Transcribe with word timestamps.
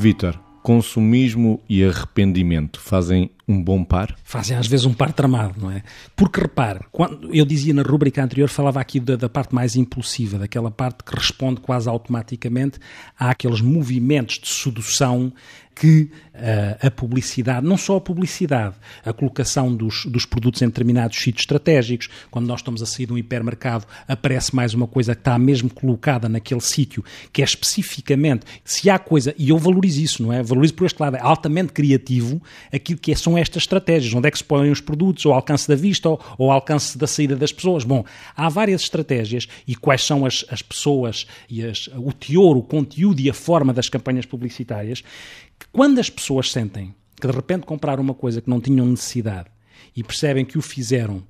Vítor, 0.00 0.38
consumismo 0.62 1.60
e 1.68 1.82
arrependimento 1.82 2.78
fazem 2.78 3.32
um 3.48 3.62
bom 3.62 3.82
par? 3.82 4.14
Fazem 4.22 4.56
às 4.56 4.66
vezes 4.66 4.84
um 4.84 4.92
par 4.92 5.12
tramado, 5.12 5.58
não 5.58 5.70
é? 5.70 5.82
Porque 6.14 6.40
repare, 6.40 6.80
quando 6.92 7.34
eu 7.34 7.46
dizia 7.46 7.72
na 7.72 7.82
rubrica 7.82 8.22
anterior, 8.22 8.48
falava 8.48 8.78
aqui 8.78 9.00
da, 9.00 9.16
da, 9.16 9.28
parte 9.28 9.54
mais 9.54 9.74
impulsiva, 9.74 10.38
daquela 10.38 10.70
parte 10.70 11.02
que 11.02 11.14
responde 11.14 11.60
quase 11.60 11.88
automaticamente 11.88 12.78
àqueles 13.18 13.62
movimentos 13.62 14.38
de 14.38 14.48
sedução 14.48 15.32
que 15.78 16.10
uh, 16.34 16.86
a 16.86 16.90
publicidade, 16.90 17.64
não 17.64 17.76
só 17.76 17.96
a 17.96 18.00
publicidade, 18.00 18.74
a 19.04 19.12
colocação 19.12 19.72
dos, 19.72 20.06
dos 20.06 20.26
produtos 20.26 20.60
em 20.60 20.66
determinados 20.66 21.16
sítios 21.16 21.42
estratégicos, 21.42 22.08
quando 22.32 22.46
nós 22.46 22.60
estamos 22.60 22.82
a 22.82 22.86
sair 22.86 23.06
de 23.06 23.12
um 23.12 23.18
hipermercado, 23.18 23.86
aparece 24.08 24.54
mais 24.54 24.74
uma 24.74 24.88
coisa 24.88 25.14
que 25.14 25.20
está 25.20 25.38
mesmo 25.38 25.70
colocada 25.70 26.28
naquele 26.28 26.60
sítio, 26.60 27.04
que 27.32 27.42
é 27.42 27.44
especificamente, 27.44 28.44
se 28.64 28.90
há 28.90 28.98
coisa, 28.98 29.32
e 29.38 29.50
eu 29.50 29.58
valorizo 29.58 30.00
isso, 30.00 30.22
não 30.22 30.32
é? 30.32 30.42
Valorizo 30.42 30.74
por 30.74 30.84
este 30.84 31.00
lado, 31.00 31.16
é 31.16 31.20
altamente 31.20 31.72
criativo 31.72 32.42
aquilo 32.72 32.98
que 32.98 33.12
é, 33.12 33.14
são 33.14 33.37
estas 33.38 33.62
estratégias, 33.62 34.12
onde 34.14 34.28
é 34.28 34.30
que 34.30 34.38
se 34.38 34.44
põem 34.44 34.70
os 34.70 34.80
produtos, 34.80 35.24
ao 35.26 35.32
alcance 35.32 35.68
da 35.68 35.74
vista? 35.74 36.08
Ou 36.08 36.20
ao 36.38 36.50
alcance 36.52 36.96
da 36.96 37.06
saída 37.06 37.36
das 37.36 37.52
pessoas. 37.52 37.84
Bom, 37.84 38.04
há 38.36 38.48
várias 38.48 38.82
estratégias. 38.82 39.48
E 39.66 39.74
quais 39.74 40.04
são 40.04 40.24
as, 40.24 40.44
as 40.50 40.62
pessoas 40.62 41.26
e 41.48 41.64
as, 41.64 41.88
o 41.96 42.12
teor, 42.12 42.56
o 42.56 42.62
conteúdo 42.62 43.20
e 43.20 43.30
a 43.30 43.34
forma 43.34 43.72
das 43.72 43.88
campanhas 43.88 44.26
publicitárias? 44.26 45.02
Que 45.58 45.66
quando 45.72 45.98
as 45.98 46.10
pessoas 46.10 46.52
sentem 46.52 46.94
que 47.20 47.26
de 47.26 47.32
repente 47.32 47.66
compraram 47.66 48.02
uma 48.02 48.14
coisa 48.14 48.40
que 48.40 48.48
não 48.48 48.60
tinham 48.60 48.86
necessidade 48.86 49.48
e 49.96 50.02
percebem 50.02 50.44
que 50.44 50.58
o 50.58 50.62
fizeram 50.62 51.22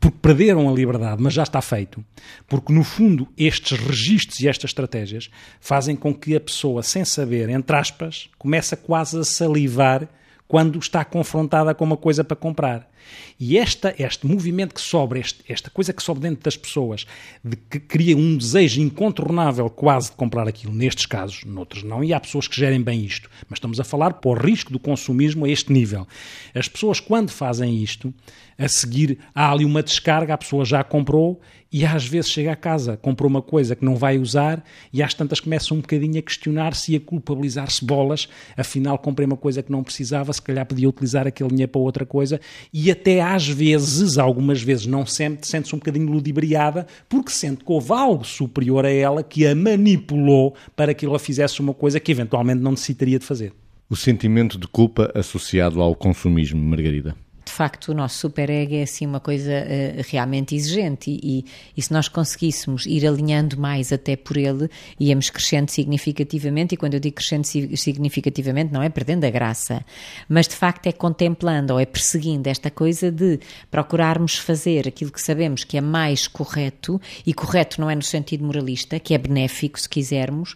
porque 0.00 0.16
perderam 0.22 0.66
a 0.66 0.72
liberdade, 0.72 1.22
mas 1.22 1.34
já 1.34 1.42
está 1.42 1.60
feito, 1.60 2.02
porque 2.48 2.72
no 2.72 2.82
fundo 2.82 3.28
estes 3.36 3.78
registros 3.78 4.40
e 4.40 4.48
estas 4.48 4.70
estratégias 4.70 5.30
fazem 5.60 5.94
com 5.94 6.14
que 6.14 6.34
a 6.34 6.40
pessoa, 6.40 6.82
sem 6.82 7.04
saber, 7.04 7.50
entre 7.50 7.76
aspas, 7.76 8.30
comece 8.38 8.74
quase 8.76 9.18
a 9.18 9.24
salivar 9.24 10.08
quando 10.50 10.80
está 10.80 11.04
confrontada 11.04 11.72
com 11.76 11.84
uma 11.84 11.96
coisa 11.96 12.24
para 12.24 12.36
comprar. 12.36 12.89
E 13.38 13.56
esta, 13.56 13.94
este 13.98 14.26
movimento 14.26 14.74
que 14.74 14.80
sobra, 14.80 15.20
esta 15.48 15.70
coisa 15.70 15.92
que 15.92 16.02
sobe 16.02 16.20
dentro 16.20 16.42
das 16.42 16.56
pessoas, 16.56 17.06
de 17.42 17.56
que 17.56 17.80
cria 17.80 18.16
um 18.16 18.36
desejo 18.36 18.80
incontornável 18.80 19.68
quase 19.70 20.10
de 20.10 20.16
comprar 20.16 20.46
aquilo, 20.46 20.74
nestes 20.74 21.06
casos, 21.06 21.44
noutros 21.44 21.82
não, 21.82 22.04
e 22.04 22.12
há 22.12 22.20
pessoas 22.20 22.46
que 22.46 22.56
gerem 22.56 22.82
bem 22.82 23.04
isto, 23.04 23.30
mas 23.48 23.56
estamos 23.56 23.80
a 23.80 23.84
falar 23.84 24.14
por 24.14 24.44
risco 24.44 24.72
do 24.72 24.78
consumismo 24.78 25.44
a 25.44 25.48
este 25.48 25.72
nível. 25.72 26.06
As 26.54 26.68
pessoas, 26.68 27.00
quando 27.00 27.30
fazem 27.30 27.82
isto, 27.82 28.12
a 28.58 28.68
seguir 28.68 29.18
há 29.34 29.50
ali 29.50 29.64
uma 29.64 29.82
descarga, 29.82 30.34
a 30.34 30.38
pessoa 30.38 30.66
já 30.66 30.84
comprou 30.84 31.40
e 31.72 31.84
às 31.86 32.04
vezes 32.06 32.30
chega 32.30 32.52
a 32.52 32.56
casa, 32.56 32.96
comprou 32.96 33.30
uma 33.30 33.40
coisa 33.40 33.76
que 33.76 33.84
não 33.84 33.94
vai 33.94 34.18
usar 34.18 34.62
e 34.92 35.02
às 35.02 35.14
tantas 35.14 35.40
começa 35.40 35.72
um 35.72 35.80
bocadinho 35.80 36.18
a 36.18 36.22
questionar-se 36.22 36.92
e 36.92 36.96
a 36.96 37.00
culpabilizar-se 37.00 37.84
bolas, 37.84 38.28
afinal 38.56 38.98
comprei 38.98 39.24
uma 39.24 39.36
coisa 39.36 39.62
que 39.62 39.70
não 39.70 39.82
precisava, 39.82 40.32
se 40.32 40.42
calhar 40.42 40.66
podia 40.66 40.88
utilizar 40.88 41.26
aquele 41.26 41.50
dinheiro 41.50 41.70
para 41.70 41.80
outra 41.80 42.04
coisa. 42.04 42.40
E 42.72 42.89
até 42.90 43.20
às 43.20 43.46
vezes, 43.46 44.18
algumas 44.18 44.62
vezes, 44.62 44.86
não 44.86 45.06
sempre, 45.06 45.46
sente-se 45.46 45.74
um 45.74 45.78
bocadinho 45.78 46.10
ludibriada 46.10 46.86
porque 47.08 47.30
sente 47.30 47.64
que 47.64 47.72
houve 47.72 47.92
algo 47.92 48.24
superior 48.24 48.84
a 48.84 48.90
ela 48.90 49.22
que 49.22 49.46
a 49.46 49.54
manipulou 49.54 50.54
para 50.74 50.94
que 50.94 51.06
ela 51.06 51.18
fizesse 51.18 51.60
uma 51.60 51.74
coisa 51.74 52.00
que 52.00 52.12
eventualmente 52.12 52.60
não 52.60 52.72
necessitaria 52.72 53.18
de 53.18 53.24
fazer. 53.24 53.52
O 53.88 53.96
sentimento 53.96 54.58
de 54.58 54.68
culpa 54.68 55.10
associado 55.14 55.80
ao 55.80 55.94
consumismo, 55.94 56.60
Margarida 56.62 57.14
facto 57.60 57.88
o 57.90 57.94
nosso 57.94 58.16
superego 58.16 58.74
é 58.74 58.84
assim 58.84 59.04
uma 59.04 59.20
coisa 59.20 59.52
uh, 59.52 60.02
realmente 60.08 60.54
exigente 60.54 61.10
e, 61.10 61.44
e, 61.76 61.82
se 61.82 61.92
nós 61.92 62.08
conseguíssemos 62.08 62.86
ir 62.86 63.06
alinhando 63.06 63.60
mais 63.60 63.92
até 63.92 64.16
por 64.16 64.38
ele, 64.38 64.70
íamos 64.98 65.28
crescendo 65.28 65.70
significativamente 65.70 66.74
e 66.74 66.78
quando 66.78 66.94
eu 66.94 67.00
digo 67.00 67.16
crescendo 67.16 67.44
significativamente 67.44 68.72
não 68.72 68.82
é 68.82 68.88
perdendo 68.88 69.24
a 69.24 69.30
graça, 69.30 69.84
mas 70.26 70.48
de 70.48 70.54
facto 70.54 70.86
é 70.86 70.92
contemplando 70.92 71.74
ou 71.74 71.78
é 71.78 71.84
perseguindo 71.84 72.48
esta 72.48 72.70
coisa 72.70 73.10
de 73.10 73.38
procurarmos 73.70 74.38
fazer 74.38 74.88
aquilo 74.88 75.12
que 75.12 75.20
sabemos 75.20 75.62
que 75.62 75.76
é 75.76 75.82
mais 75.82 76.26
correto 76.26 76.98
e 77.26 77.34
correto 77.34 77.78
não 77.78 77.90
é 77.90 77.94
no 77.94 78.02
sentido 78.02 78.42
moralista, 78.42 78.98
que 78.98 79.12
é 79.12 79.18
benéfico 79.18 79.78
se 79.78 79.86
quisermos, 79.86 80.52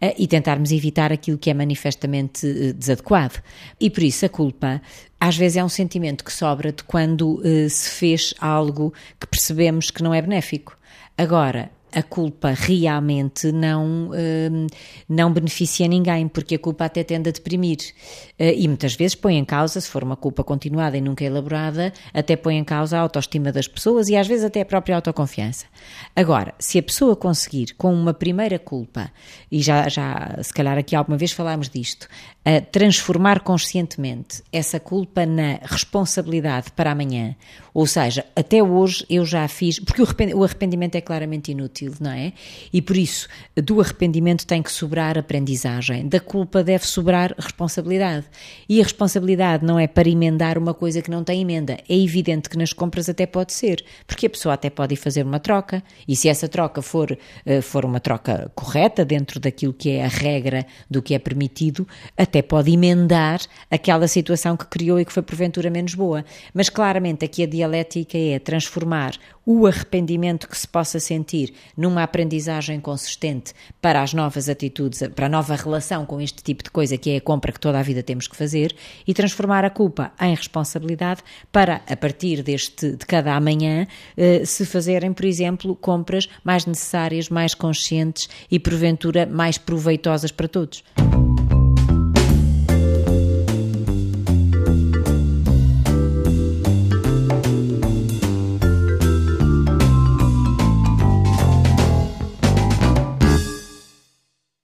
uh, 0.00 0.14
e 0.16 0.26
tentarmos 0.26 0.72
evitar 0.72 1.12
aquilo 1.12 1.36
que 1.36 1.50
é 1.50 1.54
manifestamente 1.54 2.46
uh, 2.46 2.72
desadequado. 2.72 3.42
E 3.78 3.90
por 3.90 4.02
isso 4.02 4.24
a 4.24 4.30
culpa 4.30 4.80
às 5.20 5.36
vezes 5.36 5.56
é 5.56 5.64
um 5.64 5.68
sentimento 5.68 6.24
que 6.24 6.32
sobra 6.32 6.72
de 6.72 6.84
quando 6.84 7.40
uh, 7.40 7.70
se 7.70 7.90
fez 7.90 8.34
algo 8.40 8.92
que 9.18 9.26
percebemos 9.26 9.90
que 9.90 10.02
não 10.02 10.12
é 10.12 10.20
benéfico. 10.20 10.76
Agora, 11.16 11.70
a 11.96 12.02
culpa 12.02 12.50
realmente 12.50 13.50
não, 13.50 14.10
uh, 14.10 14.66
não 15.08 15.32
beneficia 15.32 15.88
ninguém, 15.88 16.28
porque 16.28 16.56
a 16.56 16.58
culpa 16.58 16.84
até 16.84 17.02
tende 17.02 17.30
a 17.30 17.32
deprimir. 17.32 17.78
Uh, 18.38 18.52
e 18.54 18.68
muitas 18.68 18.94
vezes 18.94 19.14
põe 19.14 19.38
em 19.38 19.44
causa, 19.46 19.80
se 19.80 19.88
for 19.88 20.04
uma 20.04 20.14
culpa 20.14 20.44
continuada 20.44 20.98
e 20.98 21.00
nunca 21.00 21.24
elaborada, 21.24 21.90
até 22.12 22.36
põe 22.36 22.58
em 22.58 22.64
causa 22.64 22.98
a 22.98 23.00
autoestima 23.00 23.50
das 23.50 23.66
pessoas 23.66 24.10
e 24.10 24.16
às 24.16 24.26
vezes 24.26 24.44
até 24.44 24.60
a 24.60 24.66
própria 24.66 24.96
autoconfiança. 24.96 25.64
Agora, 26.14 26.54
se 26.58 26.78
a 26.78 26.82
pessoa 26.82 27.16
conseguir, 27.16 27.72
com 27.78 27.94
uma 27.94 28.12
primeira 28.12 28.58
culpa, 28.58 29.10
e 29.50 29.62
já, 29.62 29.88
já 29.88 30.38
se 30.42 30.52
calhar 30.52 30.76
aqui 30.76 30.94
alguma 30.94 31.16
vez 31.16 31.32
falámos 31.32 31.70
disto, 31.70 32.08
transformar 32.70 33.40
conscientemente 33.40 34.42
essa 34.52 34.78
culpa 34.78 35.26
na 35.26 35.58
responsabilidade 35.62 36.70
para 36.72 36.92
amanhã, 36.92 37.34
ou 37.74 37.86
seja, 37.86 38.24
até 38.36 38.62
hoje 38.62 39.04
eu 39.08 39.24
já 39.24 39.46
fiz, 39.48 39.80
porque 39.80 40.02
o 40.02 40.44
arrependimento 40.44 40.94
é 40.94 41.00
claramente 41.00 41.50
inútil 41.50 41.85
não 42.00 42.10
é? 42.10 42.32
E 42.72 42.82
por 42.82 42.96
isso, 42.96 43.28
do 43.56 43.80
arrependimento 43.80 44.46
tem 44.46 44.62
que 44.62 44.70
sobrar 44.70 45.18
aprendizagem, 45.18 46.08
da 46.08 46.20
culpa 46.20 46.62
deve 46.62 46.86
sobrar 46.86 47.34
responsabilidade. 47.38 48.26
E 48.68 48.80
a 48.80 48.82
responsabilidade 48.82 49.64
não 49.64 49.78
é 49.78 49.86
para 49.86 50.08
emendar 50.08 50.58
uma 50.58 50.74
coisa 50.74 51.00
que 51.02 51.10
não 51.10 51.24
tem 51.24 51.40
emenda. 51.40 51.78
É 51.88 51.96
evidente 51.96 52.48
que 52.48 52.58
nas 52.58 52.72
compras 52.72 53.08
até 53.08 53.26
pode 53.26 53.52
ser, 53.52 53.84
porque 54.06 54.26
a 54.26 54.30
pessoa 54.30 54.54
até 54.54 54.70
pode 54.70 54.94
ir 54.94 54.96
fazer 54.96 55.24
uma 55.24 55.40
troca, 55.40 55.82
e 56.06 56.14
se 56.14 56.28
essa 56.28 56.48
troca 56.48 56.82
for, 56.82 57.16
eh, 57.44 57.60
for 57.60 57.84
uma 57.84 58.00
troca 58.00 58.50
correta, 58.54 59.04
dentro 59.04 59.40
daquilo 59.40 59.72
que 59.72 59.90
é 59.90 60.04
a 60.04 60.08
regra 60.08 60.66
do 60.90 61.00
que 61.00 61.14
é 61.14 61.18
permitido, 61.18 61.86
até 62.16 62.42
pode 62.42 62.70
emendar 62.70 63.40
aquela 63.70 64.08
situação 64.08 64.56
que 64.56 64.66
criou 64.66 64.98
e 65.00 65.04
que 65.04 65.12
foi 65.12 65.22
porventura 65.22 65.70
menos 65.70 65.94
boa. 65.94 66.24
Mas 66.52 66.68
claramente 66.68 67.24
aqui 67.24 67.42
a 67.42 67.46
dialética 67.46 68.18
é 68.18 68.38
transformar 68.38 69.12
o 69.46 69.64
arrependimento 69.64 70.48
que 70.48 70.58
se 70.58 70.66
possa 70.66 70.98
sentir 70.98 71.54
numa 71.76 72.02
aprendizagem 72.02 72.80
consistente 72.80 73.54
para 73.80 74.02
as 74.02 74.12
novas 74.12 74.48
atitudes, 74.48 75.06
para 75.14 75.26
a 75.26 75.28
nova 75.28 75.54
relação 75.54 76.04
com 76.04 76.20
este 76.20 76.42
tipo 76.42 76.64
de 76.64 76.70
coisa 76.70 76.98
que 76.98 77.10
é 77.10 77.16
a 77.18 77.20
compra 77.20 77.52
que 77.52 77.60
toda 77.60 77.78
a 77.78 77.82
vida 77.82 78.02
temos 78.02 78.26
que 78.26 78.36
fazer 78.36 78.74
e 79.06 79.14
transformar 79.14 79.64
a 79.64 79.70
culpa 79.70 80.12
em 80.20 80.34
responsabilidade 80.34 81.22
para, 81.52 81.80
a 81.88 81.96
partir 81.96 82.42
deste, 82.42 82.96
de 82.96 83.06
cada 83.06 83.36
amanhã, 83.36 83.86
eh, 84.16 84.44
se 84.44 84.66
fazerem, 84.66 85.12
por 85.12 85.24
exemplo, 85.24 85.76
compras 85.76 86.28
mais 86.42 86.66
necessárias, 86.66 87.28
mais 87.28 87.54
conscientes 87.54 88.28
e, 88.50 88.58
porventura, 88.58 89.26
mais 89.26 89.58
proveitosas 89.58 90.32
para 90.32 90.48
todos. 90.48 90.82